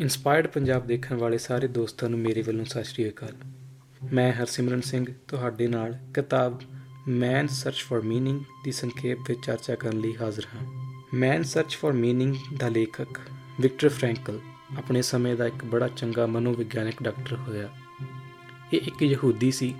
[0.00, 3.34] Inspired Punjab ਦੇਖਣ ਵਾਲੇ ਸਾਰੇ ਦੋਸਤਾਂ ਨੂੰ ਮੇਰੇ ਵੱਲੋਂ ਸਤਿ ਸ਼੍ਰੀ ਅਕਾਲ।
[4.12, 6.60] ਮੈਂ ਹਰਸਿਮਰਨ ਸਿੰਘ, ਤੁਹਾਡੇ ਨਾਲ ਕਿਤਾਬ
[7.08, 10.64] ਮੈਨ ਸਰਚ ਫॉर ਮੀਨਿੰਗ ਦੀ ਸੰਖੇਪ ਵਿੱਚ ਚਰਚਾ ਕਰਨ ਲਈ ਹਾਜ਼ਰ ਹਾਂ।
[11.14, 13.20] ਮੈਨ ਸਰਚ ਫॉर ਮੀਨਿੰਗ ਦਾ ਲੇਖਕ
[13.60, 14.40] ਵਿਕਟਰ ਫ੍ਰੈਂਕਲ
[14.78, 17.68] ਆਪਣੇ ਸਮੇਂ ਦਾ ਇੱਕ ਬੜਾ ਚੰਗਾ ਮਨੋਵਿਗਿਆਨਕ ਡਾਕਟਰ ਹੋਇਆ।
[18.72, 19.74] ਇਹ ਇੱਕ ਯਹੂਦੀ ਸੀ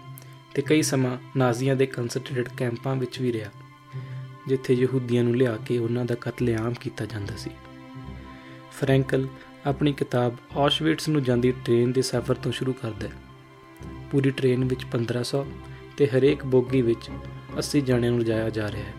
[0.55, 3.51] ਤੇ ਕਈ ਸਮਾਂ ਨਾਜ਼ੀਆਂ ਦੇ ਕਨਸੈਂਟਰੇਟਡ ਕੈਂਪਾਂ ਵਿੱਚ ਵੀ ਰਿਹਾ,
[4.49, 7.51] ਜਿੱਥੇ ਯਹੂਦੀਆਂ ਨੂੰ ਲਿਆ ਕੇ ਉਹਨਾਂ ਦਾ ਕਤਲੇਆਮ ਕੀਤਾ ਜਾਂਦਾ ਸੀ।
[8.73, 9.27] ਫ੍ਰੈਂਕਲ
[9.67, 13.13] ਆਪਣੀ ਕਿਤਾਬ ਔਸ਼ਵਿਟਸ ਨੂੰ ਜਾਂਦੀ ਟ੍ਰੇਨ ਦੇ ਸਫ਼ਰ ਤੋਂ ਸ਼ੁਰੂ ਕਰਦਾ ਹੈ।
[14.13, 15.47] ਪੂਰੀ ਟ੍ਰੇਨ ਵਿੱਚ 1500
[15.97, 17.11] ਤੇ ਹਰੇਕ ਬੋਗੀ ਵਿੱਚ
[17.59, 18.93] 80 ਜਣਿਆਂ ਨੂੰ ਲਿਜਾਇਆ ਜਾ ਰਿਹਾ ਹੈ।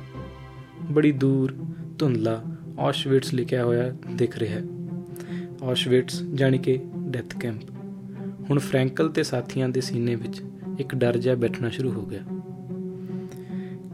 [0.91, 1.55] ਬੜੀ ਦੂਰ
[1.99, 2.43] ਧੁੰਦਲਾ
[2.79, 4.63] ਔਸ਼ਵਿਟਸ ਲਿਖਿਆ ਹੋਇਆ ਦਿਖ ਰਿਹਾ ਹੈ।
[5.63, 7.61] ਔਸ਼ਵਿਟਸ ਜਾਨੀ ਕਿ ਡੈਥ ਕੈਂਪ।
[8.49, 10.41] ਹੁਣ ਫ੍ਰੈਂਕਲ ਤੇ ਸਾਥੀਆਂ ਦੇ ਸੀਨੇ ਵਿੱਚ
[10.79, 12.21] ਇੱਕ ਡਰ ਜਿਹਾ ਬੈਠਣਾ ਸ਼ੁਰੂ ਹੋ ਗਿਆ।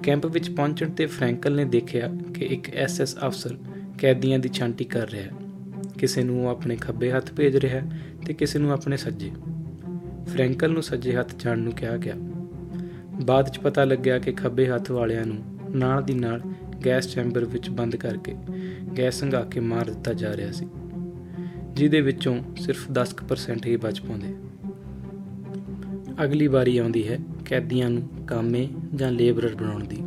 [0.04, 3.58] ਕੈਂਪ ਵਿੱਚ ਪਹੁੰਚਣ ਤੇ ਫ੍ਰੈਂਕਲ ਨੇ ਦੇਖਿਆ ਕਿ ਇੱਕ ਐਸਐਸ ਅਫਸਰ
[4.00, 5.41] ਕੈਦੀਆਂ ਦੀ ਛਾਂਟੀ ਕਰ ਰਿਹਾ ਹੈ।
[6.02, 7.82] ਕਿਸੇ ਨੂੰ ਆਪਣੇ ਖੱਬੇ ਹੱਥ ਭੇਜ ਰਿਹਾ
[8.26, 9.32] ਤੇ ਕਿਸੇ ਨੂੰ ਆਪਣੇ ਸੱਜੇ।
[10.28, 12.16] ਫ੍ਰੈਂਕਲ ਨੂੰ ਸੱਜੇ ਹੱਥ ਜਾਣ ਨੂੰ ਕਿਹਾ ਗਿਆ।
[13.26, 15.38] ਬਾਅਦ 'ਚ ਪਤਾ ਲੱਗਿਆ ਕਿ ਖੱਬੇ ਹੱਥ ਵਾਲਿਆਂ ਨੂੰ
[15.76, 16.42] ਨਾਲ ਦੀ ਨਾਲ
[16.86, 18.36] ਗੈਸ ਚੈਂਬਰ ਵਿੱਚ ਬੰਦ ਕਰਕੇ
[18.98, 20.68] ਗੈਸ ਹੰਗਾ ਕੇ ਮਾਰ ਦਿੱਤਾ ਜਾ ਰਿਹਾ ਸੀ,
[21.74, 24.34] ਜਿਹਦੇ ਵਿੱਚੋਂ ਸਿਰਫ 10% ਹੀ ਬਚ ਪਾਉਂਦੇ।
[26.24, 30.04] ਅਗਲੀ ਵਾਰੀ ਆਉਂਦੀ ਹੈ ਕੈਦੀਆਂ ਨੂੰ ਕਾਮੇ ਜਾਂ ਲੇਬਰਰ ਬਣਾਉਣ ਦੀ।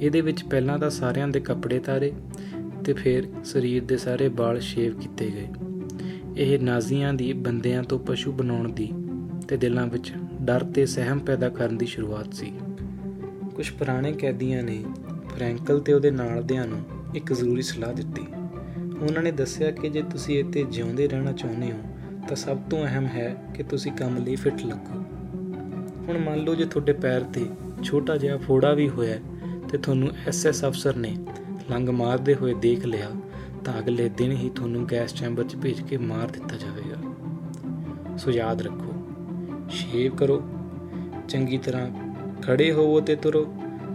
[0.00, 2.12] ਇਹਦੇ ਵਿੱਚ ਪਹਿਲਾਂ ਤਾਂ ਸਾਰਿਆਂ ਦੇ ਕੱਪੜੇ ਤਾਰੇ
[2.86, 5.48] ਤੇ ਫਿਰ ਸਰੀਰ ਦੇ ਸਾਰੇ ਵਾਲ ਸ਼ੇਵ ਕੀਤੇ ਗਏ।
[6.36, 8.92] ਇਹ ਨਾਜ਼ੀਆਂ ਦੀ ਬੰਦਿਆਂ ਤੋਂ ਪਸ਼ੂ ਬਣਾਉਣ ਦੀ
[9.48, 10.12] ਤੇ ਦਿਲਾਂ ਵਿੱਚ
[10.42, 12.52] ਡਰ ਤੇ ਸਹਿਮ ਪੈਦਾ ਕਰਨ ਦੀ ਸ਼ੁਰੂਆਤ ਸੀ।
[13.54, 14.84] ਕੁਝ ਪੁਰਾਣੇ ਕੈਦੀਆਂ ਨੇ
[15.34, 16.80] ਫ੍ਰੈਂਕਲ ਤੇ ਉਹਦੇ ਨਾਲ ਦਿਆਂ ਨੂੰ
[17.14, 18.22] ਇੱਕ ਜ਼ਰੂਰੀ ਸਲਾਹ ਦਿੱਤੀ।
[19.02, 21.78] ਉਹਨਾਂ ਨੇ ਦੱਸਿਆ ਕਿ ਜੇ ਤੁਸੀਂ ਇੱਥੇ ਜਿਉਂਦੇ ਰਹਿਣਾ ਚਾਹੁੰਦੇ ਹੋ,
[22.28, 25.02] ਤਾਂ ਸਭ ਤੋਂ ਅਹਿਮ ਹੈ ਕਿ ਤੁਸੀਂ ਕੰਮ ਲਈ ਫਿੱਟ ਲੱਗੋ।
[26.08, 27.46] ਹੁਣ ਮੰਨ ਲਓ ਜੇ ਤੁਹਾਡੇ ਪੈਰ ਤੇ
[27.82, 29.18] ਛੋਟਾ ਜਿਹਾ ਫੋੜਾ ਵੀ ਹੋਇਆ
[29.72, 31.16] ਤੇ ਤੁਹਾਨੂੰ ਐਸਐਸ ਅਫਸਰ ਨੇ
[31.70, 33.10] ਲੰਗ ਮਾਰਦੇ ਹੋਏ ਦੇਖ ਲਿਆ
[33.64, 38.62] ਤਾਂ ਅਗਲੇ ਦਿਨ ਹੀ ਤੁਹਾਨੂੰ ਗੈਸ ਚੈਂਬਰ 'ਚ ਭੇਜ ਕੇ ਮਾਰ ਦਿੱਤਾ ਜਾਵੇਗਾ। ਸੋ ਯਾਦ
[38.62, 38.92] ਰੱਖੋ,
[39.70, 40.42] ਸ਼ੇਵ ਕਰੋ,
[41.28, 41.90] ਚੰਗੀ ਤਰ੍ਹਾਂ
[42.42, 43.46] ਖੜੇ ਹੋਵੋ ਤੇ ਤੁਰੋ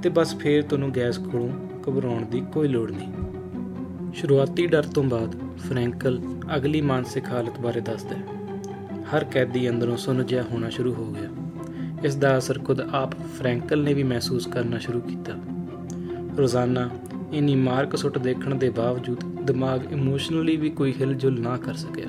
[0.03, 1.49] ਤੇ ਬਸ ਫੇਰ ਤੁਹਾਨੂੰ ਗੈਸ ਕੋਲੋਂ
[1.89, 6.21] ਘਬਰਾਉਣ ਦੀ ਕੋਈ ਲੋੜ ਨਹੀਂ। ਸ਼ੁਰੂਆਤੀ ਡਰ ਤੋਂ ਬਾਅਦ ਫ੍ਰੈਂਕਲ
[6.55, 8.23] ਅਗਲੀ ਮਾਨਸਿਕ ਹਾਲਤ ਬਾਰੇ ਦੱਸਦਾ ਹੈ।
[9.15, 11.29] ਹਰ ਕੈਦੀ ਅੰਦਰੋਂ ਸੁੰਨ ਜਿਹਾ ਹੋਣਾ ਸ਼ੁਰੂ ਹੋ ਗਿਆ।
[12.03, 15.33] ਇਸ ਦਾ ਅਸਰ ਖੁਦ ਆਪ ਫ੍ਰੈਂਕਲ ਨੇ ਵੀ ਮਹਿਸੂਸ ਕਰਨਾ ਸ਼ੁਰੂ ਕੀਤਾ।
[16.37, 16.89] ਰੋਜ਼ਾਨਾ
[17.33, 22.05] ਇਨੀ ਮਾਰਕ ਸੁੱਟ ਦੇਖਣ ਦੇ ਬਾਵਜੂਦ ਦਿਮਾਗ ਇਮੋਸ਼ਨਲੀ ਵੀ ਕੋਈ ਹਿਲਜੁਲ ਨਾ ਕਰ ਸਕਿਆ।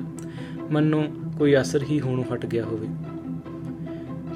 [0.71, 1.03] ਮੰਨੋ
[1.37, 2.87] ਕੋਈ ਅਸਰ ਹੀ ਹੋਣੋਂ ਹਟ ਗਿਆ ਹੋਵੇ।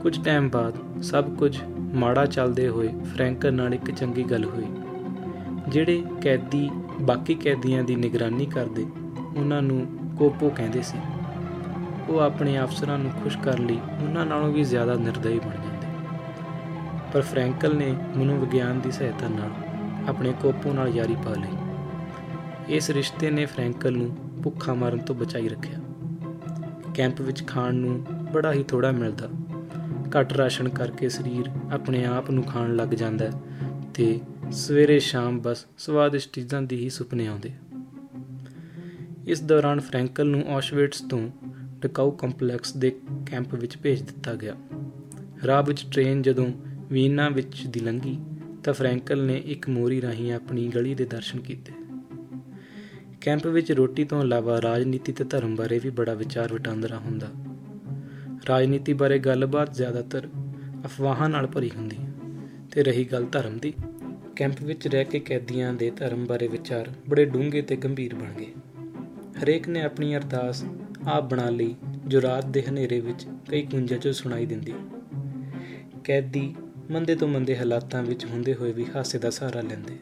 [0.02, 1.58] ਕੁਝ ਟਾਈਮ ਬਾਅਦ ਸਭ ਕੁਝ
[1.96, 4.66] ਮਾੜਾ ਚੱਲਦੇ ਹੋਏ ਫ੍ਰੈਂਕਲ ਨਾਲ ਇੱਕ ਚੰਗੀ ਗੱਲ ਹੋਈ।
[5.68, 6.70] ਜਿਹੜੇ ਕੈਦੀ
[7.02, 8.86] ਬਾਕੀ ਕੈਦੀਆਂ ਦੀ ਨਿਗਰਾਨੀ ਕਰਦੇ,
[9.38, 9.88] ਉਹਨਾਂ ਨੂੰ
[10.18, 10.98] ਕੋਪੋ ਕਹਿੰਦੇ ਸੀ।
[12.10, 15.88] ਉਹ ਆਪਣੇ ਅਫਸਰਾਂ ਨੂੰ ਖੁਸ਼ ਕਰਨ ਲਈ ਉਹਨਾਂ ਨਾਲੋਂ ਵੀ ਜ਼ਿਆਦਾ ਨਿਰਦਈ ਬਣ ਜਾਂਦੇ।
[17.14, 19.67] ਪਰ ਫ੍ਰੈਂਕਲ ਨੇ ਮਨੋਵਿਗਿਆਨ ਦੀ ਸਹਾਇਤਾ ਨਾਲ
[20.08, 25.50] ਆਪਣੇ ਕੋਪੋ ਨਾਲ ਯਾਰੀ ਪਾ ਲਈ। ਇਸ ਰਿਸ਼ਤੇ ਨੇ ਫ੍ਰੈਂਕਲ ਨੂੰ ਭੁੱਖਾ ਮਰਨ ਤੋਂ ਬਚਾਈ
[25.50, 25.80] ਰੱਖਿਆ।
[26.96, 29.30] ਕੈਂਪ ਵਿੱਚ ਖਾਣ ਨੂੰ ਬੜਾ ਹੀ ਥੋੜਾ ਮਿਲਦਾ।
[30.20, 33.32] ਘੱਟ ਰਾਸ਼ਨ ਕਰਕੇ ਸਰੀਰ ਆਪਣੇ ਆਪ ਨੂੰ ਖਾਣ ਲੱਗ ਜਾਂਦਾ
[33.94, 34.20] ਤੇ
[34.52, 37.52] ਸਵੇਰੇ ਸ਼ਾਮ ਬਸ ਸਵਾਦਿਸ਼ਟ ਚੀਜ਼ਾਂ ਦੀ ਹੀ ਸੁਪਨੇ ਆਉਂਦੇ।
[39.28, 41.30] ਇਸ ਦੌਰਾਨ ਫ੍ਰੈਂਕਲ ਨੂੰ ਔਸ਼ਵਿਟਸ ਤੋਂ
[41.82, 44.56] ਟਕਾਊ ਕੰਪਲੈਕਸ ਦੇ ਕੈਂਪ ਵਿੱਚ ਭੇਜ ਦਿੱਤਾ ਗਿਆ।
[45.48, 46.48] ਰਾਹ ਵਿੱਚ ਟ੍ਰੇਨ ਜਦੋਂ
[46.90, 48.20] ਵੀਨਾ ਵਿੱਚ ਦੀ ਲੰਘੀ
[48.64, 51.74] ਤਾਂ ਫ੍ਰੈਂਕਲ ਨੇ ਇੱਕ ਮੋਰੀ ਰਾਹੀਂ ਆਪਣੀ ਗਲੀ ਦੇ ਦਰਸ਼ਨ ਕੀਤੇ।
[53.22, 57.28] ਕੈਂਪ ਵਿੱਚ ਰੋਟੀ ਤੋਂ ਇਲਾਵਾ ਰਾਜਨੀਤੀ ਤੇ ਧਰਮ ਬਾਰੇ ਵੀ ਬੜਾ ਵਿਚਾਰ ਵਟਾਂਦਰਾ ਹੁੰਦਾ।
[58.50, 60.28] ਰਾਜਨੀਤੀ ਬਾਰੇ ਗੱਲਬਾਤ ਜ਼ਿਆਦਾਤਰ
[60.86, 61.98] ਅਫਵਾਹਾਂ ਨਾਲ ਭਰੀ ਹੁੰਦੀ
[62.72, 63.74] ਤੇ ਰਹੀ ਗੱਲ ਧਰਮ ਦੀ।
[64.36, 68.54] ਕੈਂਪ ਵਿੱਚ ਰਹਿ ਕੇ ਕੈਦੀਆਂ ਦੇ ਧਰਮ ਬਾਰੇ ਵਿਚਾਰ ਬੜੇ ਡੂੰਘੇ ਤੇ ਗੰਭੀਰ ਬਣ ਗਏ।
[69.44, 70.64] ਹਰੇਕ ਨੇ ਆਪਣੀ ਅਰਦਾਸ
[71.08, 71.76] ਆਪ ਬਣਾ ਲਈ
[72.08, 74.74] ਜੋ ਰਾਤ ਦੇ ਹਨੇਰੇ ਵਿੱਚ ਕਈ ਕੁੰਜਾਂ 'ਚ ਸੁਣਾਈ ਦਿੰਦੀ।
[76.04, 76.56] ਕੈਦੀ
[76.92, 79.98] ਮੰਦੇ ਤੋਂ ਮੰਦੇ ਹਾਲਾਤਾਂ ਵਿੱਚ ਹੁੰਦੇ ਹੋਏ ਵੀ ਹਾਸੇ ਦਾ ਸਹਾਰਾ ਲੈਂਦੇ।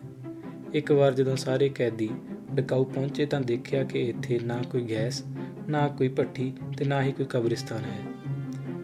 [0.73, 2.09] ਇੱਕ ਵਾਰ ਜਦੋਂ ਸਾਰੇ ਕੈਦੀ
[2.53, 5.23] ਡਕਾਊ ਪਹੁੰਚੇ ਤਾਂ ਦੇਖਿਆ ਕਿ ਇੱਥੇ ਨਾ ਕੋਈ ਗੈਸ,
[5.69, 7.99] ਨਾ ਕੋਈ ਭੱਠੀ ਤੇ ਨਾ ਹੀ ਕੋਈ ਕਬਰਿਸਤਾਨ ਹੈ।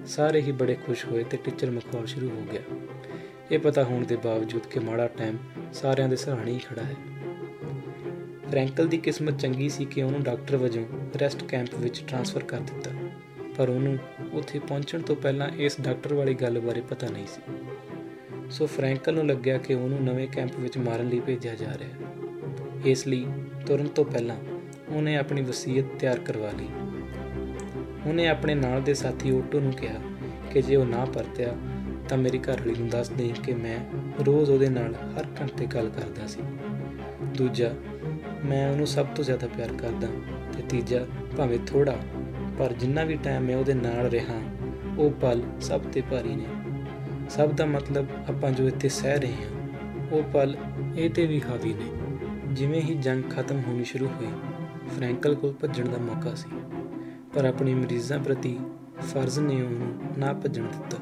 [0.06, 2.62] ਸਾਰੇ ਹੀ ਬੜੇ ਖੁਸ਼ ਹੋਏ ਤੇ ਟੀਚਰ ਮਖੌਲ ਸ਼ੁਰੂ ਹੋ ਗਿਆ।
[3.52, 5.38] ਇਹ ਪਤਾ ਹੋਣ ਦੇ ਬਾਵਜੂਦ ਕਿ ਮਾੜਾ ਟਾਈਮ
[5.74, 6.96] ਸਾਰਿਆਂ ਦੇ ਸਹਾਣੇ ਹੀ ਖੜਾ ਹੈ।
[8.50, 10.86] ਫ੍ਰੈਂਕਲ ਦੀ ਕਿਸਮਤ ਚੰਗੀ ਸੀ ਕਿ ਉਹਨੂੰ ਡਾਕਟਰ ਵਜੋਂ
[11.22, 12.92] ਰੈਸਟ ਕੈਂਪ ਵਿੱਚ ਟ੍ਰਾਂਸਫਰ ਕਰ ਦਿੱਤਾ।
[13.58, 13.98] ਪਰ ਉਹਨੂੰ
[14.34, 17.42] ਉੱਥੇ ਪਹੁੰਚਣ ਤੋਂ ਪਹਿਲਾਂ ਇਸ ਡਾਕਟਰ ਵਾਲੀ ਗੱਲ ਬਾਰੇ ਪਤਾ ਨਹੀਂ ਸੀ।
[18.52, 21.96] ਸੋ ਫ੍ਰੈਂਕਲ ਨੂੰ ਲੱਗਿਆ ਕਿ ਉਹਨੂੰ ਨਵੇਂ ਕੈਂਪ ਵਿੱਚ ਮਾਰਨ ਲਈ ਭੇਜਿਆ ਜਾ ਰਿਹਾ ਹੈ।
[22.86, 23.26] ਇਸ ਲਈ
[23.68, 24.36] ਤੁਰਨ ਤੋਂ ਪਹਿਲਾਂ
[24.90, 26.68] ਉਹਨੇ ਆਪਣੀ ਵਸੀਅਤ ਤਿਆਰ ਕਰਵਾ ਲਈ।
[28.06, 29.94] ਉਹਨੇ ਆਪਣੇ ਨਾਲ ਦੇ ਸਾਥੀ ਓਟੋ ਨੂੰ ਕਿਹਾ
[30.52, 31.56] ਕਿ ਜੇ ਉਹ ਨਾ ਪਰਤਿਆ
[32.10, 33.78] ਤਾਂ ਮੇਰੀ ਘਰਵਾਲੀ ਨੂੰ ਦੱਸ ਦੇ ਕਿ ਮੈਂ
[34.24, 36.42] ਰੋਜ਼ ਉਹਦੇ ਨਾਲ ਹਰ ਘੰਟੇ ਗੱਲ ਕਰਦਾ ਸੀ।
[37.38, 37.74] ਦੂਜਾ,
[38.46, 40.08] ਮੈਂ ਉਹਨੂੰ ਸਭ ਤੋਂ ਜ਼ਿਆਦਾ ਪਿਆਰ ਕਰਦਾ
[40.58, 41.06] ਤੇ ਤੀਜਾ,
[41.38, 41.98] ਭਾਵੇਂ ਥੋੜਾ
[42.60, 44.42] ਪਰ ਜਿੰਨਾ ਵੀ ਟਾਈਮ ਮੈਂ ਉਹਦੇ ਨਾਲ ਰਿਹਾ,
[44.98, 46.46] ਉਹ ਪਲ ਸਭ ਤੇ ਭਾਰੀ ਨੇ।
[47.32, 50.56] ਸਭ ਦਾ ਮਤਲਬ ਆਪਾਂ ਜੋ ਇੱਥੇ ਸਹਿ ਰਹੇ ਹਾਂ, ਉਹ ਪਲ
[50.98, 51.86] ਇਹ ਤੇ ਵੀ ਹਾਵੀ ਨੇ।
[52.54, 54.28] ਜਿਵੇਂ ਹੀ ਜੰਗ ਖਤਮ ਹੋਣੀ ਸ਼ੁਰੂ ਹੋਈ,
[54.96, 56.50] ਫ੍ਰੈਂਕਲ ਕੋਲ ਭੱਜਣ ਦਾ ਮੌਕਾ ਸੀ।
[57.34, 58.58] ਪਰ ਆਪਣੀ ਮਰੀਜ਼ਾਂ ਪ੍ਰਤੀ
[59.04, 60.98] ਫਰਜ਼ ਨੇ ਉਹਨੂੰ ਨਾ ਭੱਜਣ ਦਿੱਤਾ।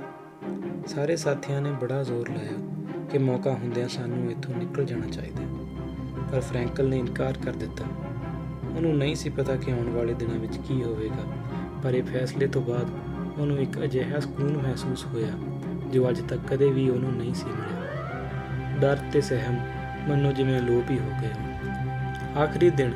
[0.87, 5.41] ਸਾਰੇ ਸਾਥੀਆਂ ਨੇ ਬੜਾ ਜ਼ੋਰ ਲਾਇਆ ਕਿ ਮੌਕਾ ਹੁੰਦਿਆਂ ਸਾਨੂੰ ਇੱਥੋਂ ਨਿਕਲ ਜਾਣਾ ਚਾਹੀਦਾ।
[6.31, 7.85] ਪਰ ਫ੍ਰੈਂਕਲ ਨੇ ਇਨਕਾਰ ਕਰ ਦਿੱਤਾ।
[8.75, 11.31] ਉਹਨੂੰ ਨਹੀਂ ਸੀ ਪਤਾ ਕਿ ਆਉਣ ਵਾਲੇ ਦਿਨਾਂ ਵਿੱਚ ਕੀ ਹੋਵੇਗਾ,
[11.83, 12.89] ਪਰ ਇਹ ਫੈਸਲੇ ਤੋਂ ਬਾਅਦ
[13.39, 15.33] ਉਹਨੂੰ ਇੱਕ ਅਜਿਹਾ ਸਕੂਨ ਮਹਿਸੂਸ ਹੋਇਆ
[15.89, 19.59] ਜੋ ਅੱਜ ਤੱਕ ਕਦੇ ਵੀ ਉਹਨੂੰ ਨਹੀਂ ਸੀ ਮਿਲਿਆ। ਡਰ ਤੇ ਸਹਿਮ
[20.07, 21.29] ਮੰਨੋ ਜਿਵੇਂ ਲੋਪ ਹੀ ਹੋ ਗਏ
[22.37, 22.91] ਆਖਰੀ ਦਿਨ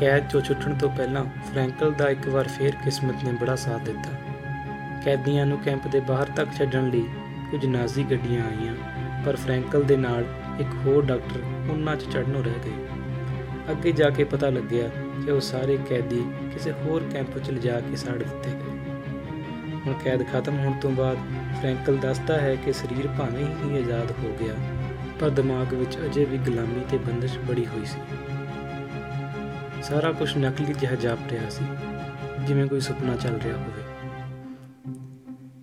[0.00, 4.10] ਕੈਦ ਚੋਂ ਛੁੱਟਣ ਤੋਂ ਪਹਿਲਾਂ ਫ੍ਰੈਂਕਲ ਦਾ ਇੱਕ ਵਾਰ ਫੇਰ ਕਿਸਮਤ ਨੇ ਬੜਾ ਸਾਥ ਦਿੱਤਾ।
[5.04, 7.04] ਕੈਦੀਆਂ ਨੂੰ ਕੈਂਪ ਦੇ ਬਾਹਰ ਤੱਕ ਛੱਡਣ ਲਈ
[7.50, 8.74] ਕੁਝ ਨਾਜ਼ੀ ਗੱਡੀਆਂ ਆਈਆਂ,
[9.24, 10.24] ਪਰ ਫ੍ਰੈਂਕਲ ਦੇ ਨਾਲ
[10.60, 14.88] ਇੱਕ ਹੋਰ ਡਾਕਟਰ ਉਹਨਾਂ 'ਚ ਚੜਨੋਂ ਰਹਿ ਗਏ। ਅੱਗੇ ਜਾ ਕੇ ਪਤਾ ਲੱਗਿਆ
[15.24, 18.76] ਕਿ ਉਹ ਸਾਰੇ ਕੈਦੀ ਕਿਸੇ ਹੋਰ ਕੈਂਪ 'ਚ ਲਿਜਾ ਕੇ ਸਾੜ ਦਿੱਤੇ ਗਏ।
[19.76, 21.18] ਹੁਣ ਕੈਦ ਖਤਮ ਹੋਣ ਤੋਂ ਬਾਅਦ
[21.60, 24.54] ਫ੍ਰੈਂਕਲ ਦੱਸਦਾ ਹੈ ਕਿ ਸਰੀਰ ਭਾਵੇਂ ਹੀ ਆਜ਼ਾਦ ਹੋ ਗਿਆ,
[25.20, 28.00] ਪਰ ਦਿਮਾਗ ਵਿੱਚ ਅਜੇ ਵੀ ਗੁਲਾਮੀ ਤੇ ਬੰਦਸ਼ ਬੜੀ ਹੋਈ ਸੀ।
[29.82, 31.64] ਸਾਰਾ ਕੁਝ ਨਕਲੀ ਜਿਹਾ ਜਾਪ ਰਿਹਾ ਸੀ,
[32.46, 33.82] ਜਿਵੇਂ ਕੋਈ ਸੁਪਨਾ ਚੱਲ ਰਿਹਾ ਹੋਵੇ।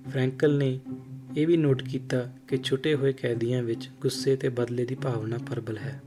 [0.10, 0.80] ਫ੍ਰੈਂਕਲ ਨੇ
[1.38, 5.78] ਇਹ ਵੀ ਨੋਟ ਕੀਤਾ ਕਿ ਛੁੱਟੇ ਹੋਏ ਕੈਦੀਆਂ ਵਿੱਚ ਗੁੱਸੇ ਤੇ ਬਦਲੇ ਦੀ ਭਾਵਨਾ ਪ੍ਰਬਲ
[5.78, 6.02] ਹੈ।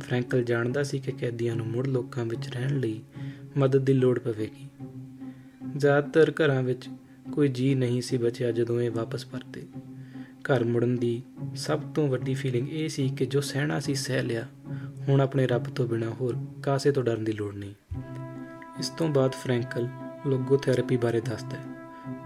[0.00, 3.00] ਫ੍ਰੈਂਕਲ ਜਾਣਦਾ ਸੀ ਕਿ ਕੈਦੀਆਂ ਨੂੰ ਮੁੜ ਲੋਕਾਂ ਵਿੱਚ ਰਹਿਣ ਲਈ
[3.56, 4.68] ਮਦਦ ਦੀ ਲੋੜ ਪਵੇਗੀ।
[5.76, 6.88] ਜ਼ਿਆਦਾਤਰ ਘਰਾਂ ਵਿੱਚ
[7.32, 9.66] ਕੋਈ ਜੀ ਨਹੀਂ ਸੀ ਬਚਿਆ ਜਦੋਂ ਇਹ ਵਾਪਸ ਪਰਤੇ।
[10.42, 11.22] ਘਰ ਮੁੜਨ ਦੀ
[11.56, 14.46] ਸਭ ਤੋਂ ਵੱਡੀ ਫੀਲਿੰਗ ਇਹ ਸੀ ਕਿ ਜੋ ਸਹਿਣਾ ਸੀ ਸਹਿ ਲਿਆ।
[15.08, 17.74] ਹੁਣ ਆਪਣੇ ਰੱਬ ਤੋਂ ਬਿਨਾ ਹੋਰ ਕਾਸੇ ਤੋਂ ਡਰਨ ਦੀ ਲੋੜ ਨਹੀਂ।
[18.78, 19.88] ਇਸ ਤੋਂ ਬਾਅਦ ਫ੍ਰੈਂਕਲ
[20.26, 21.64] ਲੋਗੋਥੈਰੇਪੀ ਬਾਰੇ ਦੱਸਦਾ ਹੈ,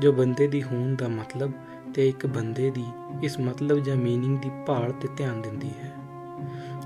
[0.00, 1.52] ਜੋ ਬੰਦੇ ਦੀ ਹੋਣ ਦਾ ਮਤਲਬ
[1.94, 2.84] ਤੇ ਇੱਕ ਬੰਦੇ ਦੀ
[3.22, 5.92] ਇਸ ਮਤਲਬ ਜਾਂ ਮੀਨਿੰਗ ਦੀ ਭਾਲ ਤੇ ਧਿਆਨ ਦਿੰਦੀ ਹੈ।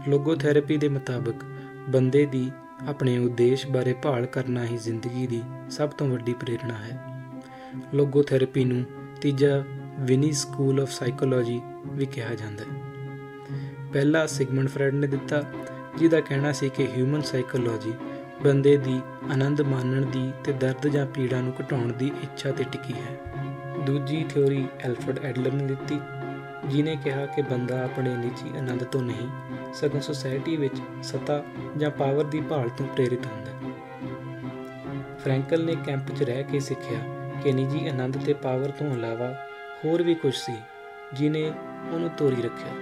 [0.08, 1.44] ਲੋਗੋਥੈਰੇਪੀ ਦੇ ਮੁਤਾਬਕ
[1.88, 2.50] ਬੰਦੇ ਦੀ
[2.88, 7.07] ਆਪਣੇ ਉਦੇਸ਼ ਬਾਰੇ ਭਾਲ ਕਰਨਾ ਹੀ ਜ਼ਿੰਦਗੀ ਦੀ ਸਭ ਤੋਂ ਵੱਡੀ ਪ੍ਰੇਰਣਾ ਹੈ।
[7.94, 8.84] ਲੋਗੋਥੈਰੇਪੀ ਨੂੰ
[9.20, 9.64] ਤੀਜਾ
[10.00, 12.80] ਵਿਨੀ ਸਕੂਲ ਆਫ ਸਾਈਕੋਲੋਜੀ ਵੀ ਕਿਹਾ ਜਾਂਦਾ ਹੈ।
[13.92, 15.42] ਪਹਿਲਾ ਸਿਗਮੰਡ ਫਰੈਡ ਨੇ ਦਿੱਤਾ,
[15.98, 17.92] ਜਿਹਦਾ ਕਹਿਣਾ ਸੀ ਕਿ ਹਿਊਮਨ ਸਾਈਕੋਲੋਜੀ
[18.44, 19.00] ਬੰਦੇ ਦੀ
[19.32, 23.18] ਆਨੰਦ ਮਾਣਨ ਦੀ ਤੇ ਦਰਦ ਜਾਂ ਪੀੜਾ ਨੂੰ ਘਟਾਉਣ ਦੀ ਇੱਛਾ ਤੇ ਟਿਕੀ ਹੈ।
[23.86, 26.00] ਦੂਜੀ ਥਿਉਰੀ ਐਲਫਰਡ ਐਡਲਰ ਨੇ ਦਿੱਤੀ
[26.68, 29.28] ਜਿਨੇ ਕਿਹਾ ਕਿ ਬੰਦਾ ਆਪਣੇ ਨਿੱਜੀ ਆਨੰਦ ਤੋਂ ਨਹੀਂ,
[29.74, 31.44] ਸਗੋਂ ਸੋਸਾਇਟੀ ਵਿੱਚ ਸਤਾ
[31.76, 33.72] ਜਾਂ ਪਾਵਰ ਦੀ ਭਾਲ ਤੋਂ ਪ੍ਰੇਰਿਤ ਹੁੰਦਾ ਹੈ।
[35.18, 39.34] ਫ੍ਰੈਂਕਲ ਨੇ ਕੈਂਪ 'ਚ ਰਹਿ ਕੇ ਸਿੱਖਿਆ ਕਿ ਨਿੱਜੀ ਆਨੰਦ ਤੇ ਪਾਵਰ ਤੋਂ ਇਲਾਵਾ
[39.84, 40.56] ਹੋਰ ਵੀ ਕੁਝ ਸੀ
[41.12, 41.52] ਜਿਨੇ
[41.92, 42.72] ਉਹਨੂੰ ਤੋਰੀ ਰੱਖਿਆ।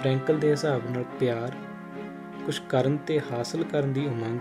[0.00, 1.52] ਫ੍ਰੈਂਕਲ ਦੇ ਹਿਸਾਬ ਨਾਲ ਪਿਆਰ,
[2.46, 4.40] ਕੁਝ ਕਰਨ ਤੇ ਹਾਸਲ ਕਰਨ ਦੀ ਉਮੰਗ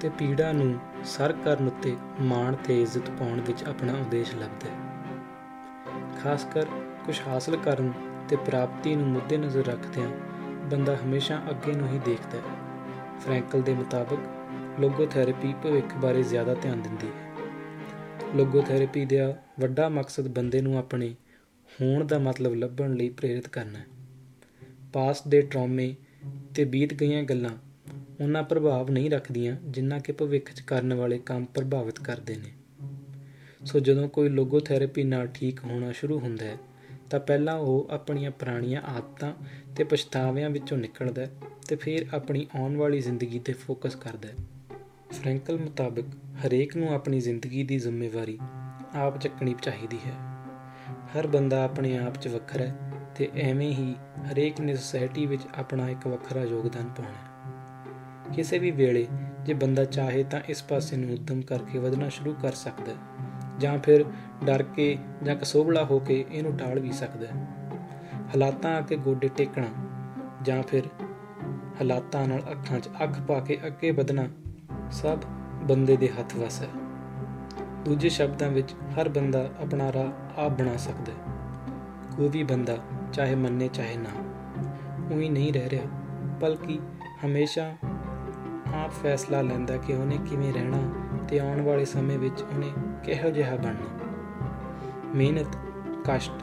[0.00, 4.78] ਤੇ ਪੀੜਾ ਨੂੰ ਸਰ ਕਰਨ ਉੱਤੇ ਮਾਣ ਤੇ ਇੱਜ਼ਤ ਪਾਉਣ ਵਿੱਚ ਆਪਣਾ ਉਦੇਸ਼ ਲੱਭਦਾ ਹੈ।
[6.22, 6.66] ਖਾਸ ਕਰ
[7.06, 7.92] ਕੁਝ ਹਾਸਲ ਕਰਨ
[8.28, 10.08] ਤੇ ਪ੍ਰਾਪਤੀ ਨੂੰ ਮੁੱਦੇ ਨਜ਼ਰ ਰੱਖਦਿਆਂ
[10.50, 12.56] ਬੰਦਾ ਹਮੇਸ਼ਾ ਅੱਗੇ ਨੂੰ ਹੀ ਦੇਖਦਾ ਹੈ।
[13.20, 14.18] ਫ੍ਰੈਂਕਲ ਦੇ ਮੁਤਾਬਕ
[14.80, 17.27] ਲੋਗੋਥੈਰੇਪੀ ਭਵਿੱਖ ਬਾਰੇ ਜ਼ਿਆਦਾ ਧਿਆਨ ਦਿੰਦੀ ਹੈ।
[18.36, 21.14] ਲੋਗੋਥੈਰੇਪੀ ਦਾ ਵੱਡਾ ਮਕਸਦ ਬੰਦੇ ਨੂੰ ਆਪਣੇ
[21.80, 23.84] ਹੋਣ ਦਾ ਮਤਲਬ ਲੱਭਣ ਲਈ ਪ੍ਰੇਰਿਤ ਕਰਨਾ ਹੈ।
[24.92, 25.94] ਪਾਸਟ ਦੇ ਟਰਾਮੇ
[26.54, 27.50] ਤੇ ਬੀਤ ਗਈਆਂ ਗੱਲਾਂ
[28.20, 32.52] ਉਹਨਾਂ ਪ੍ਰਭਾਵ ਨਹੀਂ ਰੱਖਦੀਆਂ ਜਿੰਨਾ ਕਿ ਭਵਿੱਖ 'ਚ ਕਰਨ ਵਾਲੇ ਕੰਮ ਪ੍ਰਭਾਵਿਤ ਕਰਦੇ ਨੇ।
[33.64, 36.56] ਸੋ ਜਦੋਂ ਕੋਈ ਲੋਗੋਥੈਰੇਪੀ ਨਾਲ ਠੀਕ ਹੋਣਾ ਸ਼ੁਰੂ ਹੁੰਦਾ ਹੈ,
[37.10, 39.32] ਤਾਂ ਪਹਿਲਾਂ ਉਹ ਆਪਣੀਆਂ ਪੁਰਾਣੀਆਂ ਆਦਤਾਂ
[39.76, 41.30] ਤੇ ਪਛਤਾਵਿਆਂ ਵਿੱਚੋਂ ਨਿਕਲਦਾ ਹੈ
[41.68, 44.34] ਤੇ ਫਿਰ ਆਪਣੀ ਆਉਣ ਵਾਲੀ ਜ਼ਿੰਦਗੀ ਤੇ ਫੋਕਸ ਕਰਦਾ ਹੈ।
[45.12, 46.04] ਫ੍ਰੈਂਕਲ ਮੁਤਾਬਕ
[46.46, 48.38] ਹਰੇਕ ਨੂੰ ਆਪਣੀ ਜ਼ਿੰਦਗੀ ਦੀ ਜ਼ਿੰਮੇਵਾਰੀ
[48.94, 50.12] ਆਪ ਚੱਕਣੀ ਚਾਹੀਦੀ ਹੈ।
[50.92, 53.94] ਹਰ ਬੰਦਾ ਆਪਣੇ ਆਪ 'ਚ ਵੱਖਰਾ ਹੈ ਤੇ ਐਵੇਂ ਹੀ
[54.32, 59.06] ਹਰੇਕ ਨੇ ਸੋਸਾਇਟੀ ਵਿੱਚ ਆਪਣਾ ਇੱਕ ਵੱਖਰਾ ਯੋਗਦਾਨ ਪਾਉਣਾ ਹੈ। ਕਿਸੇ ਵੀ ਵੇਲੇ
[59.42, 62.96] ਜੇ ਬੰਦਾ ਚਾਹੇ ਤਾਂ ਇਸ ਪਾਸੇ ਨੂੰ ਉਦਮ ਕਰਕੇ ਵਧਣਾ ਸ਼ੁਰੂ ਕਰ ਸਕਦਾ ਹੈ
[63.58, 64.04] ਜਾਂ ਫਿਰ
[64.44, 67.46] ਡਰ ਕੇ ਜਾਂ ਕਸੋਬਲਾ ਹੋ ਕੇ ਇਹਨੂੰ ਟਾਲ ਵੀ ਸਕਦਾ ਹੈ।
[68.28, 69.66] ਹਾਲਾਤਾਂ ਅੱਗੇ ਗੋਡੇ ਟੇਕਣਾ
[70.42, 70.82] ਜਾਂ ਫਿਰ
[71.80, 74.28] ਹਾਲਾਤਾਂ ਨਾਲ ਅੱਖਾਂ 'ਚ ਅੱਖ ਪਾ ਕੇ ਅੱਗੇ ਵਧਣਾ
[74.92, 75.18] ਸਭ
[75.62, 76.68] ਬੰਦੇ ਦੇ ਹੱਥ ਵਸ ਹੈ।
[77.84, 81.34] ਦੂਜੇ ਸ਼ਬਦਾਂ ਵਿੱਚ ਹਰ ਬੰਦਾ ਆਪਣਾ ਰਾਹ ਆਪ ਬਣਾ ਸਕਦਾ ਹੈ।
[82.16, 82.76] ਕੋਈ ਵੀ ਬੰਦਾ
[83.12, 84.10] ਚਾਹੇ ਮੰਨੇ ਚਾਹੇ ਨਾ।
[85.14, 85.84] ਉਹੀ ਨਹੀਂ ਰਹਿ ਰਿਹਾ,
[86.40, 86.78] ਬਲਕਿ
[87.26, 87.76] ਹਮੇਸ਼ਾ
[88.74, 90.78] ਆਪ ਫੈਸਲਾ ਲੈਂਦਾ ਕਿ ਉਹਨੇ ਕਿਵੇਂ ਰਹਿਣਾ
[91.28, 92.70] ਤੇ ਆਉਣ ਵਾਲੇ ਸਮੇਂ ਵਿੱਚ ਉਹਨੇ
[93.04, 94.04] ਕਿਹੋ ਜਿਹਾ ਬਣਨਾ।
[95.14, 95.56] ਮਿਹਨਤ,
[96.04, 96.42] ਕਸ਼ਟ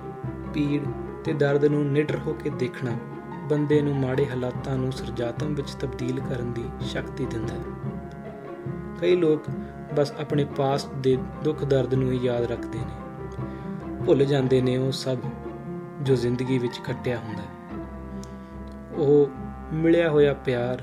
[0.53, 0.81] ਪੀੜ
[1.23, 2.91] ਤੇ ਦਰਦ ਨੂੰ ਨਿਡਰ ਹੋ ਕੇ ਦੇਖਣਾ
[3.49, 7.85] ਬੰਦੇ ਨੂੰ ਮਾੜੇ ਹਾਲਾਤਾਂ ਨੂੰ ਸਰਜਾਤਮ ਵਿੱਚ ਤਬਦੀਲ ਕਰਨ ਦੀ ਸ਼ਕਤੀ ਦਿੰਦਾ ਹੈ।
[9.05, 9.43] ਕਈ ਲੋਕ
[9.95, 12.93] ਬਸ ਆਪਣੇ ਪਾਸਟ ਦੇ ਦੁੱਖ ਦਰਦ ਨੂੰ ਹੀ ਯਾਦ ਰੱਖਦੇ ਨੇ।
[14.05, 15.17] ਭੁੱਲ ਜਾਂਦੇ ਨੇ ਉਹ ਸਭ
[16.01, 17.83] ਜੋ ਜ਼ਿੰਦਗੀ ਵਿੱਚ ਕੱਟਿਆ ਹੁੰਦਾ ਹੈ।
[18.93, 19.29] ਉਹ
[19.74, 20.81] ਮਿਲਿਆ ਹੋਇਆ ਪਿਆਰ,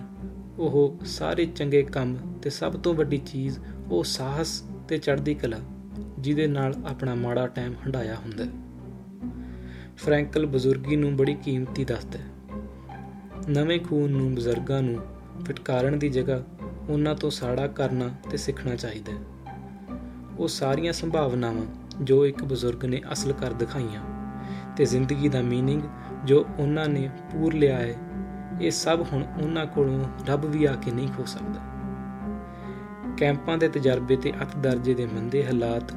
[0.59, 3.59] ਉਹ ਸਾਰੇ ਚੰਗੇ ਕੰਮ ਤੇ ਸਭ ਤੋਂ ਵੱਡੀ ਚੀਜ਼
[3.91, 5.57] ਉਹ ਸਾਹਸ ਤੇ ਚੜ੍ਹਦੀ ਕਲਾ,
[6.19, 8.51] ਜਿਹਦੇ ਨਾਲ ਆਪਣਾ ਮਾੜਾ ਟਾਈਮ ਹੰਡਾਇਆ ਹੁੰਦਾ ਹੈ।
[9.97, 12.61] ਫ੍ਰੈਂਕਲ ਬਜ਼ੁਰਗੀ ਨੂੰ ਬੜੀ ਕੀਮਤੀ ਦੱਸਦਾ ਹੈ।
[13.49, 15.01] ਨਵੇਂ ਖੂਨ ਨੂੰ ਬਜ਼ੁਰਗਾਂ ਨੂੰ
[15.45, 16.43] ਫਟਕਾਰਨ ਦੀ ਜਗ੍ਹਾ
[16.90, 19.20] ਉਹਨਾਂ ਤੋਂ ਸਾੜਾ ਕਰਨਾ ਤੇ ਸਿੱਖਣਾ ਚਾਹੀਦਾ ਹੈ
[20.40, 21.66] ਉਹ ਸਾਰੀਆਂ ਸੰਭਾਵਨਾਵਾਂ
[22.04, 24.02] ਜੋ ਇੱਕ ਬਜ਼ੁਰਗ ਨੇ ਅਸਲ ਕਰ ਦਿਖਾਈਆਂ
[24.78, 25.82] ਤੇ ਜ਼ਿੰਦਗੀ ਦਾ मीनिंग
[26.26, 27.96] ਜੋ ਉਹਨਾਂ ਨੇ ਪੂਰ ਲਿਆ ਹੈ
[28.62, 31.60] ਇਹ ਸਭ ਹੁਣ ਉਹਨਾਂ ਕੋਲੋਂ ਰੱਬ ਵੀ ਆ ਕੇ ਨਹੀਂ ਖੋ ਸਕਦਾ
[33.18, 35.94] ਕੈਂਪਾਂ ਦੇ ਤਜਰਬੇ ਤੇ ਅਤ ਦਰਜੇ ਦੇ ਮੰਦੇ ਹਾਲਾਤ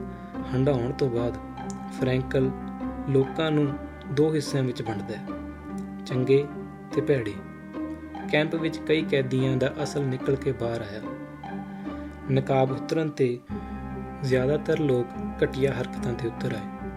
[0.54, 1.36] ਹੰਢਾਉਣ ਤੋਂ ਬਾਅਦ
[2.00, 2.50] ਫਰੈਂਕਲ
[3.10, 3.72] ਲੋਕਾਂ ਨੂੰ
[4.12, 5.26] ਦੋ ਹਿੱਸਿਆਂ ਵਿੱਚ ਵੰਡਦਾ ਹੈ
[6.06, 6.44] ਚੰਗੇ
[6.92, 7.34] ਤੇ ਭੈੜੇ
[8.31, 11.01] ਕੈਂਪ ਵਿੱਚ ਕਈ ਕੈਦੀਆਂ ਦਾ ਅਸਲ ਨਿਕਲ ਕੇ ਬਾਹਰ ਆਇਆ।
[12.31, 13.39] ਨਕਾਬ ਉਤਰਨ ਤੇ
[14.23, 15.07] ਜ਼ਿਆਦਾਤਰ ਲੋਕ
[15.43, 16.89] ਘਟੀਆ ਹਰਕਤਾਂ ਤੇ ਉਤਰ ਆਏ।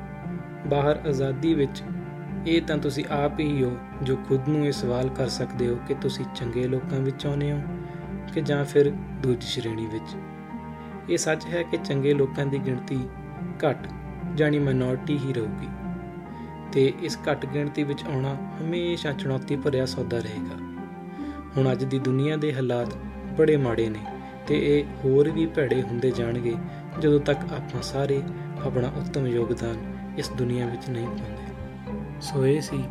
[0.69, 1.83] ਬਾਹਰ ਆਜ਼ਾਦੀ ਵਿੱਚ
[2.47, 5.95] ਇਹ ਤਾਂ ਤੁਸੀਂ ਆਪ ਹੀ ਹੋ ਜੋ ਖੁਦ ਨੂੰ ਇਹ ਸਵਾਲ ਕਰ ਸਕਦੇ ਹੋ ਕਿ
[5.95, 7.61] ਤੁਸੀਂ ਚੰਗੇ ਲੋਕਾਂ ਵਿੱਚ ਆਉਂਦੇ ਹੋ
[8.35, 8.91] ਕਿ ਜਾਂ ਫਿਰ
[9.23, 10.17] ਦੂਜੀ ਸ਼੍ਰੇਣੀ ਵਿੱਚ।
[11.11, 13.09] ਇਹ ਸੱਚ ਹੈ ਕਿ ਚੰਗੇ ਲੋਕਾਂ ਦੀ ਗਿਣਤੀ
[13.69, 13.89] ਘੱਟ
[14.35, 15.69] ਜਾਨੀ ਮਾਈਨੋਰਟੀ ਹੀ ਰਹੂਗੀ।
[16.73, 20.68] ਤੇ ਇਸ ਘੱਟ ਗਿਣਤੀ ਵਿੱਚ ਆਉਣਾ ਹਮੇਸ਼ਾ ਚੁਣੌਤੀ ਭਰਿਆ ਸੌਦਾ ਰਹੇਗਾ।
[21.59, 22.95] ਹੁਣ ਅੱਜ ਦੀ ਦੁਨੀਆ ਦੇ ਹਾਲਾਤ
[23.39, 23.99] ਬੜੇ ਮਾੜੇ ਨੇ
[24.47, 26.55] ਤੇ ਇਹ ਹੋਰ ਵੀ ਭੈੜੇ ਹੁੰਦੇ ਜਾਣਗੇ
[27.01, 28.23] ਜਦੋਂ ਤੱਕ ਆਪਾਂ ਸਾਰੇ
[28.67, 29.77] ਆਪਣਾ ਉੱਤਮ ਯੋਗਦਾਨ
[30.19, 32.85] ਇਸ ਦੁਨੀਆ ਵਿੱਚ ਨਹੀਂ ਪਾਉਂਦੇ। ਸੋ ਇਹ ਸੀ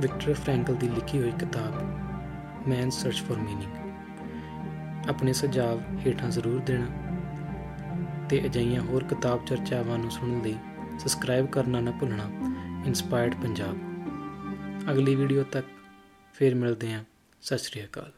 [0.00, 6.86] ਵਿਕਟਰ ਫ੍ਰੈਂਕਲ ਦੀ ਲਿਖੀ ਹੋਈ ਕਿਤਾਬ ਮੈਨ ਸਰਚ ਫॉर ਮੀਨਿੰਗ ਆਪਣੇ ਸੁਝਾਅ ਹੇਠਾਂ ਜ਼ਰੂਰ ਦੇਣਾ
[8.28, 10.56] ਤੇ ਅਜਿਹੀਆਂ ਹੋਰ ਕਿਤਾਬ ਚਰਚਾਵਾਂ ਨੂੰ ਸੁਣਨ ਲਈ
[10.98, 12.24] ਸਬਸਕ੍ਰਾਈਬ ਕਰਨਾ ਨਾ ਭੁੱਲਣਾ।
[12.86, 13.76] ਇਨਸਪਾਇਰਡ ਪੰਜਾਬ।
[14.90, 15.66] ਅਗਲੀ ਵੀਡੀਓ ਤੱਕ
[16.34, 17.04] ਫੇਰ ਮਿਲਦੇ ਹਾਂ।
[17.46, 18.12] ਸਤਿ ਸ਼੍ਰੀ ਅਕਾਲ।